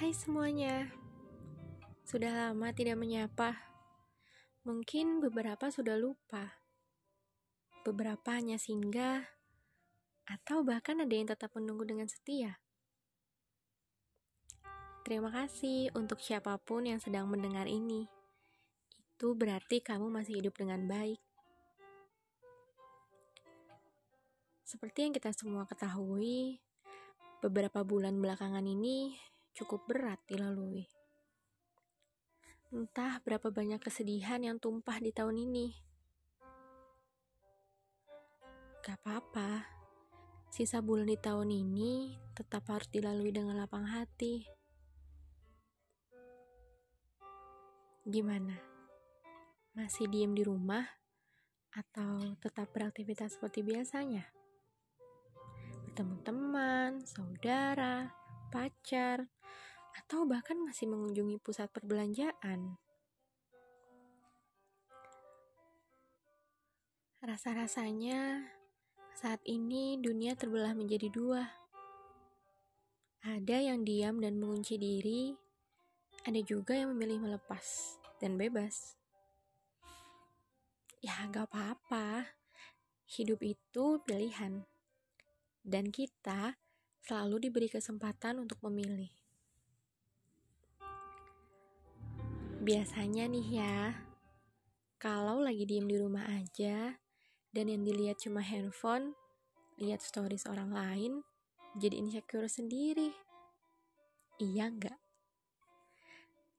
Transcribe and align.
Hai 0.00 0.16
semuanya, 0.16 0.88
sudah 2.08 2.32
lama 2.32 2.72
tidak 2.72 2.96
menyapa. 2.96 3.52
Mungkin 4.64 5.20
beberapa 5.20 5.68
sudah 5.68 6.00
lupa, 6.00 6.56
beberapa 7.84 8.32
hanya 8.32 8.56
singgah, 8.56 9.28
atau 10.24 10.64
bahkan 10.64 11.04
ada 11.04 11.12
yang 11.12 11.28
tetap 11.28 11.52
menunggu 11.52 11.84
dengan 11.84 12.08
setia. 12.08 12.64
Terima 15.04 15.28
kasih 15.28 15.92
untuk 15.92 16.24
siapa 16.24 16.56
pun 16.56 16.88
yang 16.88 16.96
sedang 16.96 17.28
mendengar 17.28 17.68
ini. 17.68 18.08
Itu 18.96 19.36
berarti 19.36 19.84
kamu 19.84 20.08
masih 20.08 20.40
hidup 20.40 20.56
dengan 20.56 20.88
baik. 20.88 21.20
Seperti 24.64 25.04
yang 25.04 25.12
kita 25.12 25.36
semua 25.36 25.68
ketahui, 25.68 26.56
beberapa 27.44 27.84
bulan 27.84 28.16
belakangan 28.16 28.64
ini 28.64 29.28
cukup 29.60 29.84
berat 29.84 30.16
dilalui. 30.24 30.88
Entah 32.72 33.20
berapa 33.20 33.52
banyak 33.52 33.76
kesedihan 33.76 34.40
yang 34.40 34.56
tumpah 34.56 34.96
di 34.96 35.12
tahun 35.12 35.36
ini. 35.36 35.68
Gak 38.80 38.96
apa-apa, 39.04 39.68
sisa 40.48 40.80
bulan 40.80 41.04
di 41.04 41.20
tahun 41.20 41.52
ini 41.52 42.16
tetap 42.32 42.72
harus 42.72 42.88
dilalui 42.88 43.28
dengan 43.28 43.60
lapang 43.60 43.84
hati. 43.84 44.48
Gimana? 48.08 48.56
Masih 49.76 50.08
diem 50.08 50.32
di 50.32 50.40
rumah? 50.40 50.88
Atau 51.76 52.34
tetap 52.40 52.72
beraktivitas 52.72 53.36
seperti 53.36 53.60
biasanya? 53.60 54.24
Bertemu 55.84 56.16
teman, 56.24 56.90
saudara, 57.04 58.19
pacar, 58.50 59.30
atau 59.96 60.26
bahkan 60.26 60.58
masih 60.58 60.90
mengunjungi 60.90 61.38
pusat 61.38 61.70
perbelanjaan. 61.70 62.76
Rasa-rasanya 67.20 68.48
saat 69.14 69.44
ini 69.44 70.00
dunia 70.00 70.34
terbelah 70.34 70.72
menjadi 70.72 71.12
dua. 71.12 71.44
Ada 73.20 73.60
yang 73.60 73.84
diam 73.84 74.16
dan 74.24 74.40
mengunci 74.40 74.80
diri, 74.80 75.36
ada 76.24 76.40
juga 76.40 76.72
yang 76.72 76.96
memilih 76.96 77.28
melepas 77.28 77.96
dan 78.16 78.40
bebas. 78.40 78.96
Ya, 81.04 81.28
gak 81.28 81.52
apa-apa. 81.52 82.32
Hidup 83.04 83.44
itu 83.44 84.00
pilihan. 84.04 84.64
Dan 85.60 85.92
kita 85.92 86.56
selalu 87.04 87.48
diberi 87.48 87.68
kesempatan 87.68 88.40
untuk 88.40 88.60
memilih. 88.68 89.10
Biasanya 92.60 93.24
nih 93.24 93.48
ya, 93.56 93.78
kalau 95.00 95.40
lagi 95.40 95.64
diem 95.64 95.88
di 95.88 95.96
rumah 95.96 96.28
aja 96.28 97.00
dan 97.56 97.64
yang 97.72 97.82
dilihat 97.88 98.20
cuma 98.20 98.44
handphone, 98.44 99.16
lihat 99.80 100.04
stories 100.04 100.44
orang 100.44 100.76
lain, 100.76 101.12
jadi 101.80 101.96
insecure 101.96 102.44
sendiri. 102.52 103.16
Iya 104.36 104.68
nggak? 104.68 104.98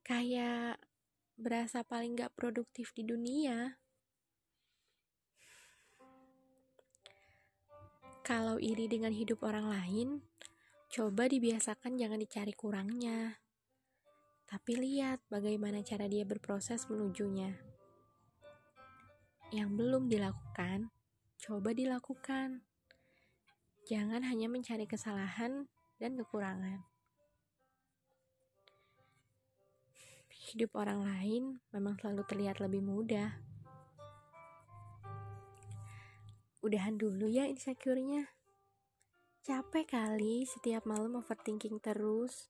Kayak 0.02 0.82
berasa 1.38 1.86
paling 1.86 2.18
nggak 2.18 2.34
produktif 2.34 2.90
di 2.98 3.06
dunia. 3.06 3.78
Kalau 8.26 8.58
iri 8.58 8.90
dengan 8.90 9.14
hidup 9.14 9.42
orang 9.46 9.70
lain, 9.70 10.22
coba 10.92 11.24
dibiasakan 11.24 11.96
jangan 11.96 12.20
dicari 12.20 12.52
kurangnya 12.52 13.42
tapi 14.52 14.76
lihat 14.76 15.16
bagaimana 15.32 15.80
cara 15.80 16.04
dia 16.12 16.28
berproses 16.28 16.84
menujunya. 16.92 17.56
Yang 19.48 19.70
belum 19.80 20.12
dilakukan, 20.12 20.92
coba 21.40 21.72
dilakukan. 21.72 22.60
Jangan 23.88 24.20
hanya 24.28 24.52
mencari 24.52 24.84
kesalahan 24.84 25.72
dan 25.96 26.20
kekurangan. 26.20 26.84
Hidup 30.52 30.76
orang 30.76 31.00
lain 31.00 31.64
memang 31.72 31.96
selalu 31.96 32.20
terlihat 32.28 32.60
lebih 32.60 32.84
mudah. 32.84 33.32
Udahan 36.60 37.00
dulu 37.00 37.24
ya 37.24 37.48
insecure-nya. 37.48 38.28
Capek 39.42 39.98
kali 39.98 40.46
setiap 40.46 40.86
malam 40.86 41.18
overthinking 41.18 41.82
terus. 41.82 42.46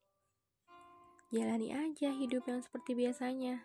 Jalani 1.32 1.72
aja 1.72 2.12
hidup 2.12 2.44
yang 2.44 2.60
seperti 2.60 2.92
biasanya. 2.92 3.64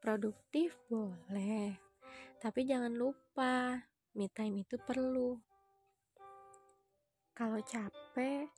Produktif 0.00 0.80
boleh, 0.88 1.76
tapi 2.40 2.64
jangan 2.64 2.96
lupa 2.96 3.84
me 4.16 4.32
time 4.32 4.64
itu 4.64 4.80
perlu. 4.80 5.36
Kalau 7.36 7.60
capek, 7.60 8.48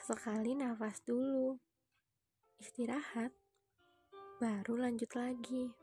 sesekali 0.00 0.56
nafas 0.56 1.04
dulu. 1.04 1.60
Istirahat, 2.56 3.36
baru 4.40 4.80
lanjut 4.80 5.12
lagi. 5.12 5.76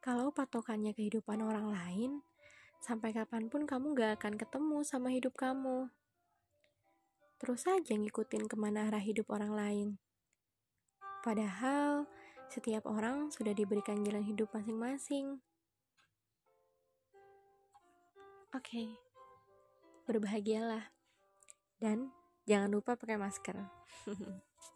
Kalau 0.00 0.32
patokannya 0.32 0.96
kehidupan 0.96 1.44
orang 1.44 1.68
lain, 1.68 2.24
sampai 2.84 3.16
kapan 3.16 3.48
pun 3.48 3.64
kamu 3.64 3.96
gak 3.96 4.20
akan 4.20 4.36
ketemu 4.36 4.84
sama 4.84 5.08
hidup 5.08 5.32
kamu 5.32 5.88
terus 7.44 7.68
saja 7.68 7.92
ngikutin 7.92 8.48
ke 8.48 8.56
mana 8.56 8.88
arah 8.88 9.04
hidup 9.04 9.28
orang 9.28 9.52
lain. 9.52 9.88
Padahal, 11.20 12.08
setiap 12.48 12.88
orang 12.88 13.28
sudah 13.28 13.52
diberikan 13.52 14.00
jalan 14.00 14.24
hidup 14.24 14.48
masing-masing. 14.56 15.44
Oke, 18.54 18.64
okay. 18.64 18.88
berbahagialah. 20.08 20.88
Dan 21.76 22.16
jangan 22.48 22.72
lupa 22.72 22.96
pakai 22.96 23.20
masker. 23.20 23.60